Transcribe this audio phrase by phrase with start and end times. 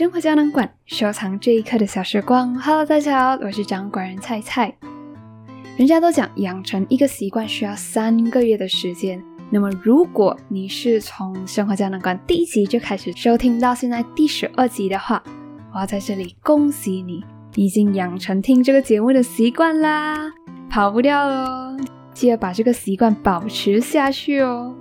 [0.00, 2.54] 生活胶囊馆，收藏这一刻的小时光。
[2.58, 4.74] Hello，大家好，我是掌管人菜菜。
[5.76, 15.22] 人家都讲养成一个习惯需要三个月的时间，那么如果你是从生活胶囊馆第一集就开始收听到现在第十二集的话，
[15.74, 17.22] 我要在这里恭喜你，
[17.54, 20.32] 已经养成听这个节目的习惯啦，
[20.70, 21.76] 跑不掉喽！
[22.14, 24.74] 记得把这个习惯保持下去哦。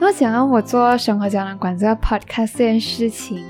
[0.00, 3.44] 那么想要我做生活胶囊馆这个 podcast 这件事情。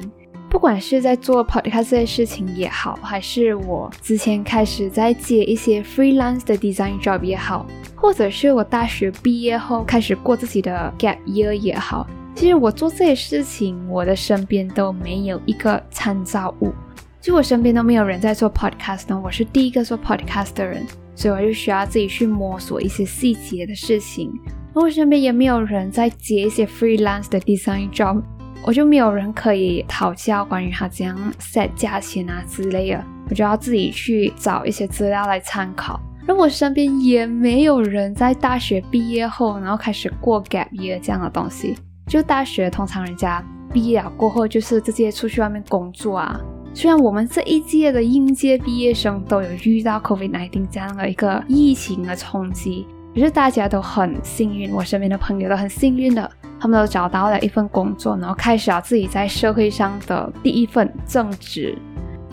[0.55, 16.73] 不管是在做 podcast 这些事情也好，还是我之前开始在接一些 freelance 的 design job 也好，或者是我大学毕业后开始过自己的 gap year 也好，其实我做这些事情，我的身边都没有一个参照物，
[17.21, 20.87] 就我身边都没有人在做 podcast 呢，我是第一个做 podcast 的人，
[21.17, 24.33] 所以我就需要自己去摸索一些细节的事情，
[24.73, 28.23] 而我身边也没有人在接一些 freelance 的 design job。
[28.67, 36.01] 我就没有人可以讨教关于他怎样 set 价钱啊之类的，我就要自己去找一些资料来参考。
[36.27, 41.77] 而我身边也没有人在大学毕业后，然后开始过 gap year 这样的东西。
[42.07, 46.41] 就大学通常人家毕业了过后，就是直接出去外面工作啊。
[46.73, 56.31] 虽然我们这一届的应届毕业生都有遇到 COVID-19 这样的一个疫情的冲击，可是大家都很幸运，我身边的朋友都很幸运的。
[56.65, 61.77] 他们都找到了一份工作，然后开始了自己在社会上的第一份正职。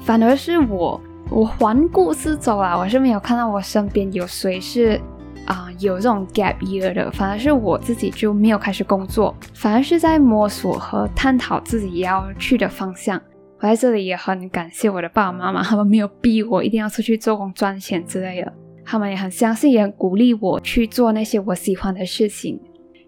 [0.05, 4.97] 反而是我，我环顾四周啊，我是没有看到我身边有谁是
[5.45, 7.11] 啊有这种 gap year 的。
[7.11, 13.21] 反而是我自己就没有开始工作，反而是在摸索和探讨自己要去的方向。
[13.59, 18.53] 我在这里也很感谢我的爸爸妈妈，他们没有逼我一定要出去做工赚钱之类的，
[18.85, 22.57] 他们也很相信，也很鼓励我去做那些我喜欢的事情。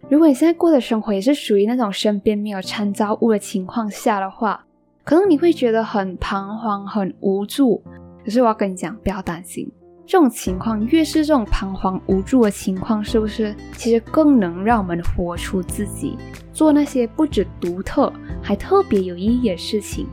[0.09, 4.63] 如果你现在过的生活也是属于那种身边没有参照物的情况下的话，
[5.03, 7.81] 可能你会觉得很彷徨、很无助。
[8.23, 9.69] 可是我要跟你讲，不要担心，
[10.05, 16.17] 这种情况越是这种彷徨无助的情况，是不是其实更能让我们活出自己，
[16.53, 18.11] 做那些不止独特，
[18.41, 20.05] 还特别有意义的事情？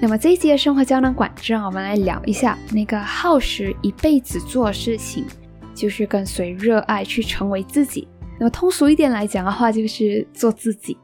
[0.00, 5.24] 那么这一集的生活胶囊馆，就让我们来聊一下那个耗时一辈子做的事情，
[5.74, 8.06] 就是跟随热爱去成为自己。
[8.38, 10.96] 那么通俗一点来讲的话，就是做自己。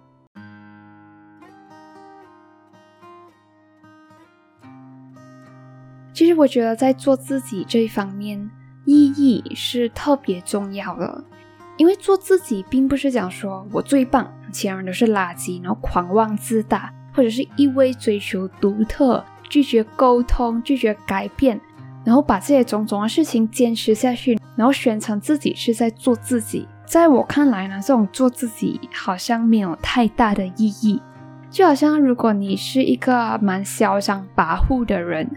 [6.12, 8.50] 其实我觉得在做自己这一方面，
[8.84, 11.24] 意义是特别重要的。
[11.78, 21.58] 因为做自己，并不是讲说我最棒，其他人都是垃圾，然后狂妄自大，或者是一味追求独特，拒绝沟通，拒绝改变，
[22.04, 26.68] 然后把这些种种的事情坚持下去，然后宣称自己是在做自己。
[26.90, 31.00] 在我看来呢，这种做自己好像没有太大的意义。
[31.48, 35.30] 就好像如果你是一个蛮嚣张跋扈的人，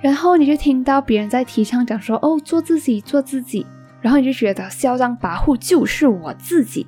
[0.00, 3.66] 然后你就听到别人在提倡讲说哦，做自己，做自己，
[4.00, 6.86] 然后你就觉得嚣张跋扈就是我自己，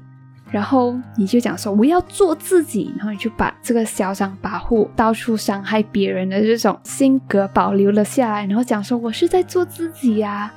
[0.50, 10.50] 然后你就讲说我要做自己，然后你就把这个嚣张跋扈、到处伤害别人的这种性格保留了下来，然后讲说我是在做自己呀。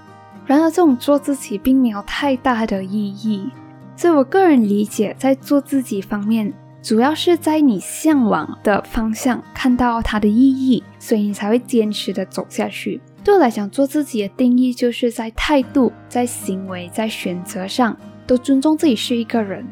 [0.50, 3.48] 然而，这种做自己并没有太大的意义，
[3.96, 6.52] 所以我个人理解，在做自己方面，
[6.82, 13.00] 主要是在你向往的方向看到它的意义，所以你才会坚持的走下去。
[13.24, 17.96] 对我来讲，做自己的定义就是在态度、在行为、在选择上
[18.26, 19.64] 都尊重自己是一个人，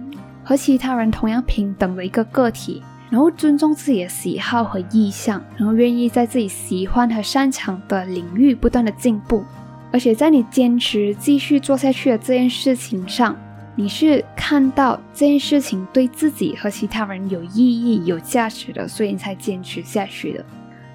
[0.43, 9.43] 和其他人同样平等的一个个体，然后尊重自己的喜好和意向，然后愿意在自己喜欢和擅长的领域不断的进步。
[9.91, 13.35] 而且在你坚持继续做下去的这件事情上，
[13.75, 20.45] 你是看到这件事情对自己和其他人有意义、有价值的，所以你才坚持下去的。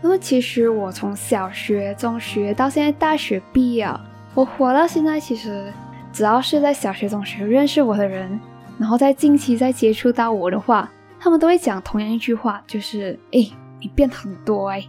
[0.03, 3.89] 那么，其实我从小学、中学到现在大学毕业，
[4.35, 5.73] 我活到现在，其实
[6.13, 8.39] 只要是在小学、中学认识我的人，
[8.79, 10.91] 然后在近期再接触到我的话，
[11.21, 13.49] 他们都会讲同样一句话，就是：“哎，
[13.81, 14.85] 你变很多哎。”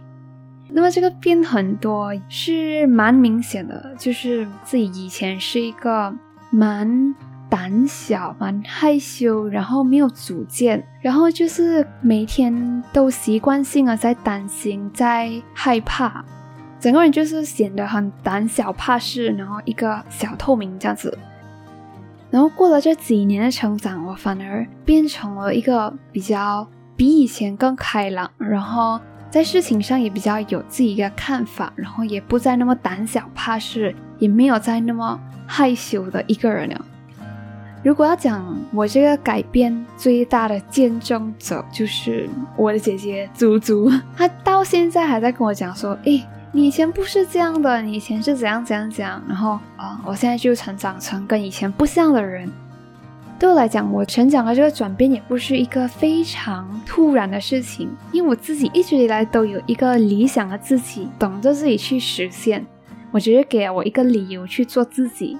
[0.76, 6.12] 那么这个变很多是蛮明显的，就是自己以前是一个
[6.50, 7.14] 蛮
[7.48, 16.24] 胆小、蛮害羞，然后没有主见，然后就是每天都习惯性的在担心、在害怕，
[16.80, 21.16] 整个人就是显得很胆小怕事，然后一个小透明这样子。
[22.32, 28.98] 然后过了这几年的成长，我反而变成了一个比较比以前更开朗，然后。
[29.34, 36.84] 在事情上也比较有自己一个看法，然后也不再那么胆小怕事，也没有再那么害羞的一个人了。
[37.82, 52.48] 如果要讲我这个改变最大的见证者，就是我的姐姐祖祖， 她到现在还在跟我讲说，诶，你以前不是这样的，你以前是怎样怎样怎样，然后啊，我现在就成长成跟以前不像的人。
[53.38, 62.64] 对我来讲，我成长的这个转变也不是一个非常突然的事情，因为我自己一直以来都有一个理想的自己，等着自己去实现。
[63.10, 65.36] 我只是给了我一个理由去做自己。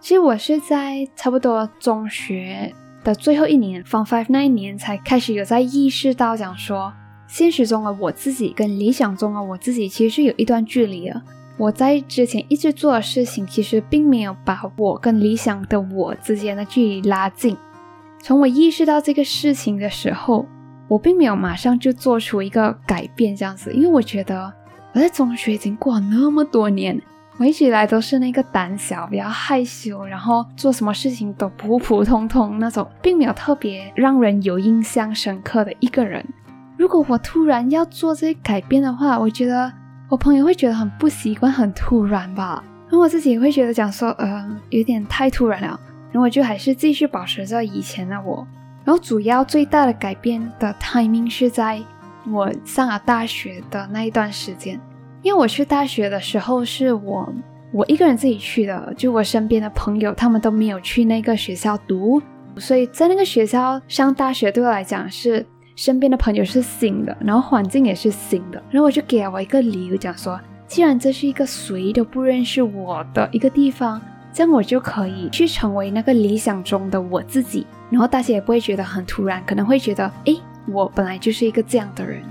[0.00, 2.72] 其实我是在差不多中学
[3.04, 6.92] 的最后一年，Form Five 那一年才开始有在意识到，讲说
[7.26, 11.22] 现实中的我自己跟理想中的我自己其实是有一段距离的。
[11.58, 17.56] 我在之前一直做的事情，其实并没有把我跟理想的我之间的距离拉近。
[18.22, 20.44] 从我意识到这个事情的时候，
[20.86, 24.52] 我并没有马上就做出一个改变，这样子，因为我觉得
[24.92, 27.00] 我在中学已经过了那么多年，
[27.38, 36.22] 我一直以来都是那个胆小、比较害羞，然后做什么事情都普普通通那种，并没有特别让人有印象深刻的一个人。
[36.76, 39.72] 如果我突然要做这些改变的话，我觉得。
[40.08, 42.62] 我朋友会觉得很不习惯，很突然吧。
[42.84, 45.80] 然后我自己也会觉得讲说，呃，有点太突然了。
[46.12, 48.46] 然后我就还是继续保持着以前的我。
[48.84, 51.82] 然后主要最大的改变的 timing 是在
[52.30, 54.80] 我上了大学的那一段时间。
[55.22, 57.28] 因为我去大学的时候是我
[57.72, 62.22] 我一个人自己去的，就我身边的朋友他们都没有去那个学校读，
[62.58, 65.44] 所以在那个学校上大学对我来讲是。
[65.76, 74.00] 身边的朋友是新的，然后环境也是新的，然后我就给了我一个理由，讲说，既然这是一个谁都不认识我的一个地方，
[74.32, 82.22] 这样我就可以去成为那个理想中的我自己，然后大家也不会觉得很突然，可能会觉得，诶，我本来就是一个这样的人。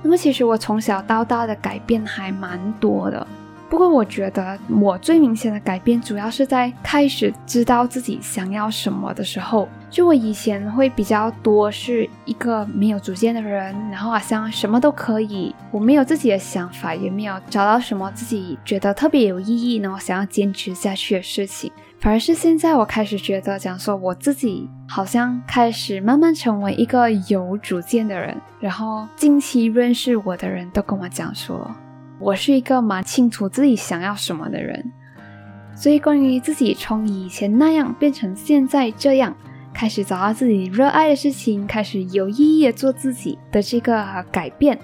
[0.00, 3.26] 那么其实我从小到大的改变还蛮多的。
[3.72, 9.66] 不过我觉得我最明显的改变，主要是在开始知道自己想要什么的时候。
[9.88, 21.72] 就我以前会比较多是一个没有主见的人，然后好像什么都可以，我没有自己的想法，也没有找到什么自己觉得特别有意义，然后想要坚持下去的事情。
[21.98, 28.36] 反而是现在我开始觉得，讲说我自己好像开始慢慢成为一个有主见的人。
[28.60, 31.74] 然后近期认识我的人都跟我讲说。
[32.22, 34.92] 我是一个蛮清楚自己想要什么的人，
[35.74, 39.36] 所以关于自己从以前那样变成现在这样，
[39.74, 44.78] 开始找到自己热爱的事情，开始有意义的做自己的这个改变，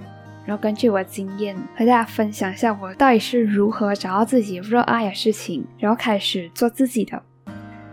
[0.44, 7.22] 然后根据我的经验和大家分享一下我到底是如何找到自己热爱的事情，然后开始做自己的。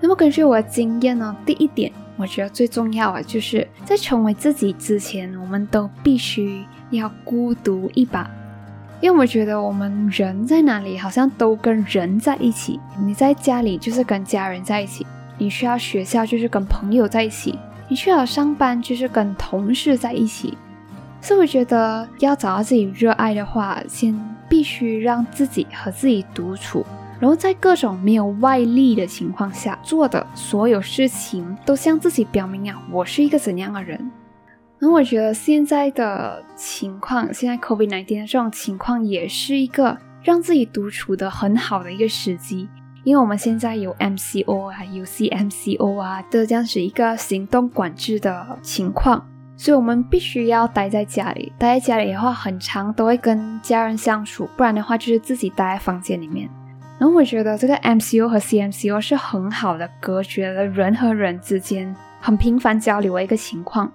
[0.01, 8.27] 那么根据我的经验呢，第一点我觉得最重要的就是在成为自己之前，我们都必须要孤独一把。
[9.01, 12.79] 因为我觉得我们人在哪里，好像都跟人在一起。
[12.99, 15.05] 你在家里就是跟家人在一起，
[15.37, 20.57] 你需要学校就是跟朋友在一起，你需要上班就是跟同事在一起。
[21.21, 26.85] 所以我觉得要找到自己热爱的话，先必须让自己和自己独处，
[27.19, 34.11] 然后在各种没有外力的情况下做的所有事情，都向自己表明啊，我是一个怎样的人。
[34.79, 42.69] 那我觉得现在的情况，现在 COVID-19 的这种情况，也是一个让自己独处的很好的一个时机。
[43.03, 49.23] 因为我们现在有 MCO 啊，有 CMCO 啊的这样子一个行动管制的情况，
[49.55, 51.53] 所以我们必须要待在家里。
[51.57, 56.49] 待在家里的话，很长都会跟家人相处，不然的话就是自己待在房间里面。
[56.97, 63.91] 然后我觉得这个 MCO 和 CMCO 是很好的隔绝了人和人之间很频繁交流的一个情况。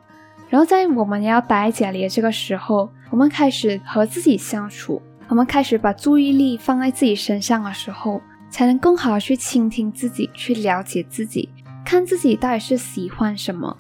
[0.50, 11.48] 然后在我们要待在家里的这个时候，我们开始和自己相处，我们开始把注意力放在自己身上的时候，才能更好的去倾听自己，去了解自己，
[11.84, 13.76] 看自己到底是喜欢什么，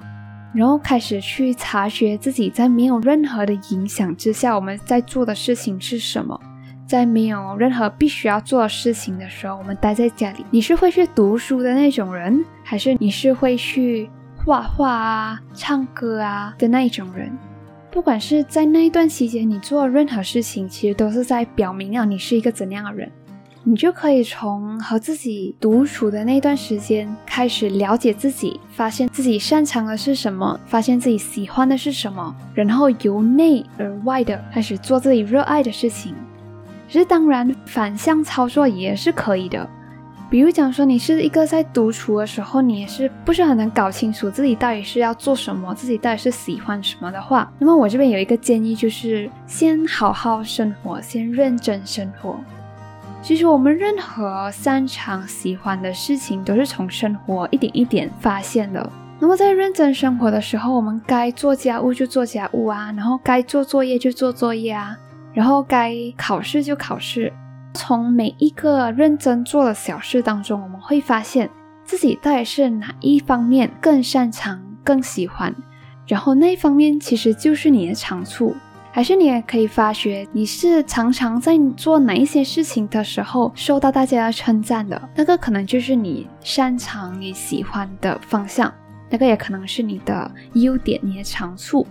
[0.54, 6.40] 然后开始去察觉自己在没有任何的影响之下，我们在做的事情是什么。
[6.86, 14.08] 在没有任何必须要做的事情的时候，我们待在家里，你是会去读书的那种人，还是你是会去？
[14.50, 17.30] 画画啊，唱歌啊的那一种人，
[17.88, 23.08] 不管是在那一段期间，你做任何事情，其实都是在表明啊，你是一个怎样的人。
[23.62, 36.12] 你就可以从和自己独处的那段时间开始了解自己，发现自己擅长的是什么，发现自己喜欢的是什么，然后由内而外的开始做自己热爱的事情。
[36.88, 39.70] 其实当然，反向操作也是可以的。
[40.30, 52.38] 比如讲说，你是一个在独处的时候，你也是不是很能搞清楚自己到底是要做什么，自己到底是喜欢什么的话，那么我这边有一个建议，就是先好好生活，先认真生活。
[53.20, 58.88] 其实我们任何擅长、喜欢的事情，都是从生活一点一点发现的。
[59.18, 64.96] 那么在认真生活的时候，我们该做家务就做家务啊，然后该做作业就做作业啊，
[65.34, 67.32] 然后该考试就考试。
[67.74, 71.48] 从每一个认真做的小事当中，我们会发现
[71.84, 75.54] 自己到底是哪一方面更擅长、更喜欢，
[76.06, 78.54] 然后那一方面其实就是你的长处。
[78.92, 88.72] 还是你也可以发觉，你是常常在做哪一些事情的时候受到大家的称赞的，那个可能就是你擅长、你喜欢的方向，
[89.08, 91.86] 那个也可能是你的优点、你的长处。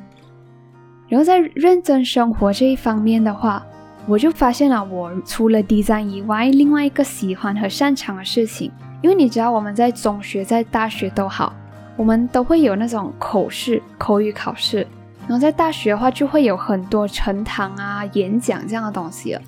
[1.07, 3.65] 然后在认真生活这一方面的话，
[4.09, 8.71] 我就发现了，我除了 D 站以外，另外一个喜欢和擅长的事情，
[9.03, 11.53] 因为你知道我们在中学、在大学都好，
[11.95, 14.79] 我们都会有那种口试、口语考试。
[15.27, 19.41] 然后在大学的话，就会有很多呈堂啊、演讲这样的东西了。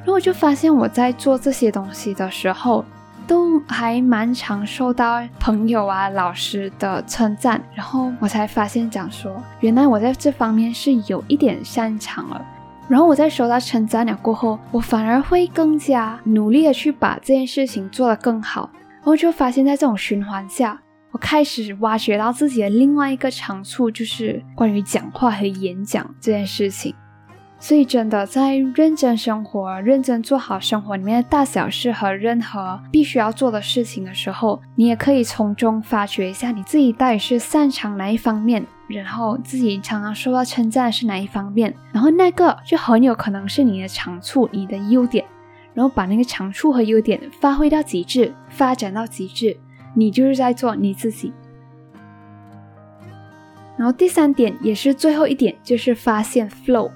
[0.00, 2.84] 然后我就发现我在做这些东西的时候，
[3.26, 7.58] 都还蛮常受到朋友啊、老师的称赞。
[7.74, 12.44] 然后我才发现，讲说原来我在这方面是有一点擅长了。
[12.88, 18.70] 然后我在收到称赞了过后，我反而会更加努力的去把这件事情做得更好。
[18.74, 20.80] 然后就发现，在这种循环下。
[21.10, 26.94] 我开始挖掘到自己的另外一个长处，就是关于讲话和演讲这件事情。
[27.66, 45.24] 所以，真的在认真生活、认真做好生活里面的大小事和任何必须要做的事情的时候，你也可以从中发掘一下你自己到底是擅长哪一方面，然后自己常常受到称赞是哪一方面，然后那个就很有可能是你的长处、你的优点，
[45.72, 49.56] 然后把那个长处和优点发挥到极致，发展到极致。
[49.94, 51.32] 你就是在做你自己，
[53.78, 56.90] 然后第三点也是最后一点，就是发现 flow。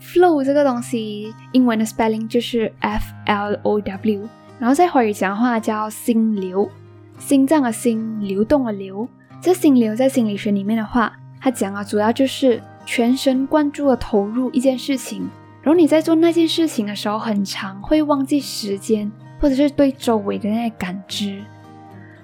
[0.00, 4.28] Flow 这个东西，英文的 spelling 就是 f l o w，
[4.58, 6.70] 然后在华语讲话叫心流，
[7.18, 9.08] 心脏的心，流动的流。
[9.42, 15.28] 这心流在心理学里面的话，它讲啊，主要就是全神贯注的投入一件事情，
[15.62, 21.42] 然后你在做那件事情的时候，很长会忘记时间，或者是对周围的那些感知。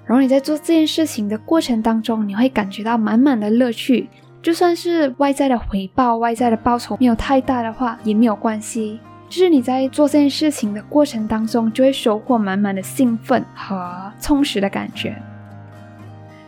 [0.05, 4.07] 然后你在做这件事情的过程当中，你会感觉到满满的乐趣。
[4.41, 8.99] 就算是外在的回报、外在的报酬没有太大的话，也没有关系。
[9.29, 15.15] 就是你在做这件事情的过程当中，就会收获满满的兴奋和充实的感觉。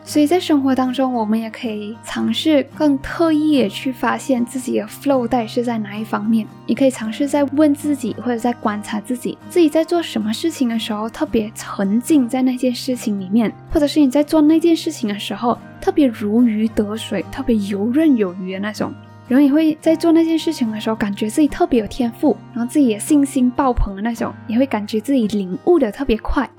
[0.05, 6.47] 所以在生活当中，我们也可以尝试更特意的去发现自己的 flow 到底是在哪一方面。
[6.65, 18.93] 你可以尝试在问自己，或者在观察自己，自己在做什么事情的时候特别沉浸在那件事情里面，或者是你在做那件事情的时候特别如鱼得水、特别游刃有余的那种。
[19.27, 26.49] 然后你会在做那件事情的时候，感觉自己特别有天赋，然后自己也信心爆棚的那种，也会感觉自己领悟的特别快。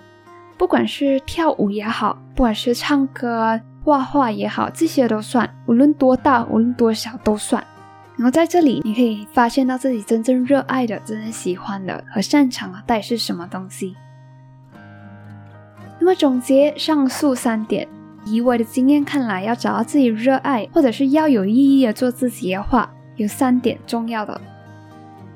[0.57, 5.49] 不管是跳舞也好，不管是唱歌、画画也好，这些都算。
[5.67, 7.65] 无论多大，无论多小，都算。
[8.17, 13.97] 然后在这里，你可以发现到自己真正热爱的、真正喜欢的和擅长的到底是什么东西。
[15.99, 17.89] 那么总结上述三点，
[18.25, 24.41] 以我的经验看来，要找到自己热爱或者是要有意义的做自己的话，有三点重要的。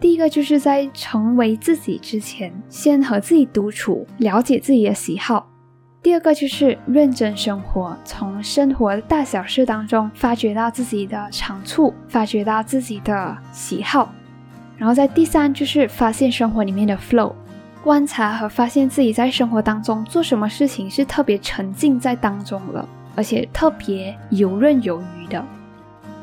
[0.00, 5.48] 第一个就是在成为自己之前，先和自己独处，了解自己的喜好。
[6.02, 14.12] 第二个就是认真生活，从生活的大小事当中发掘到自己的长处，发掘到自己的喜好。
[14.76, 17.32] 然后在第三就是发现生活里面的 flow，
[17.84, 25.34] 观察和发现自己在生活当中做什么事情是特别沉浸在当中了，而且特别游刃有余的。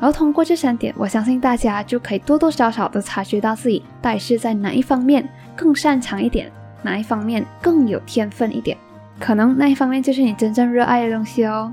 [0.00, 6.50] 然后通过这三点，我相信大家就可以多多少少的察觉到自己到底是在哪一方面更擅长一点，
[6.82, 8.76] 哪一方面更有天分一点，
[9.20, 11.72] 可能那一方面就是你真正热爱的东西哦。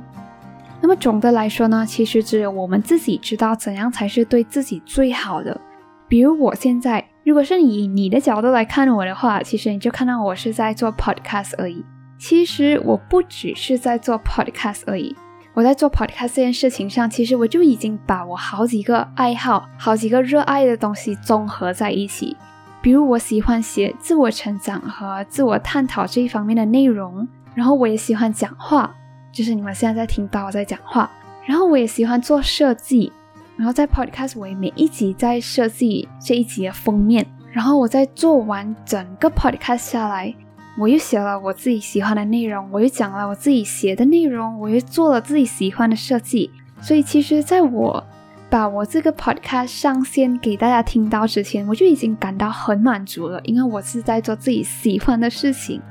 [0.80, 5.60] 那么总的来说呢，其实只有我们自己知道怎样才是对自己最好的。
[6.08, 11.86] 比如我现在，如果是以你的角度来看我的话，其实你就看到我是在做 podcast 而已。
[12.18, 15.16] 其实我不只是在做 podcast 而已。
[15.54, 22.36] 我在做 podcast 这件事情上，其实我就已经把我好几个爱好、好几个热爱的东西综合在一起。
[22.82, 28.92] 比如我喜欢写自我成长和自我探讨这一方面的内容，然后我也喜欢讲话，
[29.32, 31.08] 就是你们现在在听到我在讲话。
[31.46, 33.14] 然后我也喜欢做设计，
[33.60, 37.26] 然后在 podcast 我也每一集在设计这一集的封面。
[37.52, 40.34] 然后我在做完整个 podcast 下来。
[40.78, 46.50] 我又写了我自己喜欢的内容，我又讲了我自己写的内容，我又做了自己喜欢的设计。
[46.80, 48.02] 所以其实，在我
[48.50, 55.82] 把我这个 podcast 上线给大家听到之前，我就已经感到很满足了，因为我是在做自己喜欢的事情。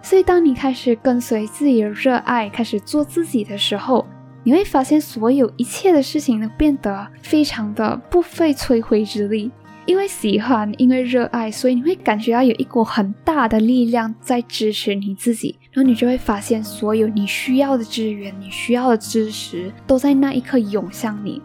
[0.00, 4.06] 所以，当你开始跟随自己的热爱，开始做自己的时候，
[4.44, 9.50] 你会发现所有一切的事情都变得非常的不费吹灰之力。
[9.86, 21.42] 因为喜欢，因为热爱，所以你会感觉到有一股很大的力量在支持你自己，然后你就会发现所有你需要的资源、你需要的知识都在那一刻涌向你。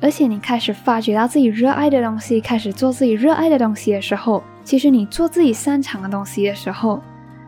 [0.00, 7.02] 而且你开始发觉到自己热爱的东西，开始做自己热爱的东西的时候，其实你做自己擅长的东西的时候，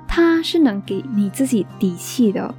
[0.06, 2.54] 它是能给你自己底气的。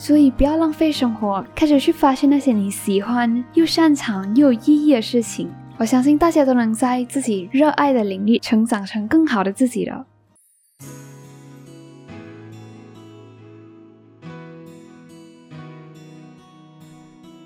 [0.00, 5.50] 所以不要浪费生活，开始去发现那些你喜欢又擅长又有意义的事情。
[5.76, 10.06] 我相信大家都能在自己热爱的领域成长成更好的自己了。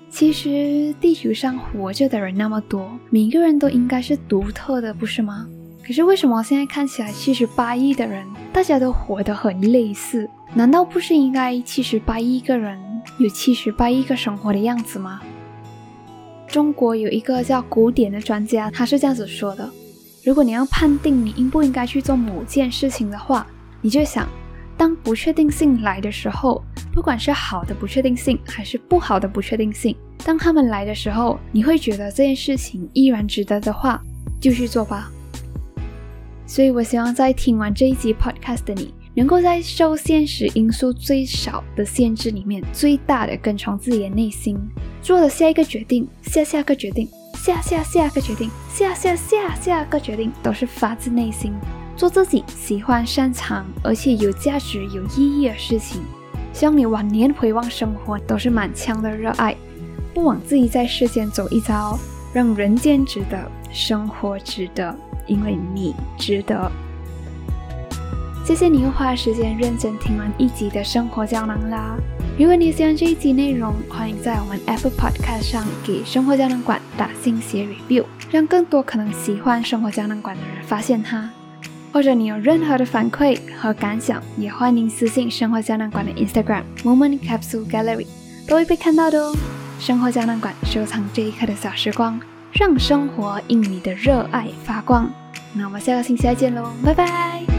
[0.09, 5.45] 其实地球上活着的人那么多，每个人都应该是独特的，不是吗？
[5.85, 10.27] 可是为什么现在看起来七十八亿的人，大家都活得很类似？
[10.55, 12.79] 难道不是应该七十八亿个人
[13.19, 15.21] 有七十八亿个生活的样子吗？
[16.47, 19.69] 中国有一个叫古典的专家，他是这样子说的：
[20.23, 23.45] 如果你要判定你应不应该去做某件事情的话，
[23.79, 24.27] 你就想，
[24.75, 29.95] 当不确定性来的时候，不管是好的不确定性还是不好的不确定性。
[30.23, 34.01] 当他们来的时候，你会觉得这件事情依然值得的话，
[34.41, 35.11] 就去做吧。
[36.55, 44.57] 所以，我希望在听完这一集 podcast 的你，能够在受现实因素最少的限制里面，最大的跟从自己的内心，
[45.01, 51.51] 做的下一个决定，下下个决定，下下下个决定，下下下下个决定，都是发自内心，
[51.97, 56.01] 做自己喜欢、擅长而且有价值、有意义的事情。
[56.53, 59.53] 希望你晚年回望生活，都是满腔的热爱。
[60.13, 61.99] 不枉自己在世间走一遭，
[62.33, 64.97] 让人间值得，生活值得，
[65.27, 66.71] 因为你值得。
[68.45, 71.97] 谢谢你又花时间认真听完一集的生活胶囊啦！
[72.37, 81.27] 如果你喜欢这一集内容，欢迎在我们 Apple Podcast 上给生活胶囊馆打星写 review，让更多可能喜欢生活胶囊馆的人发现它。
[81.91, 88.05] 或者你有任何的反馈和感想，也欢迎私信生活胶囊馆的 Instagram Moment Capsule Gallery，
[88.47, 89.35] 都会被看到的哦。
[89.79, 92.19] 生活胶囊馆收藏这一刻的小时光，
[92.57, 95.09] 让生活因你的热爱发光。
[95.53, 97.54] 那我们下个星期再见喽，拜拜。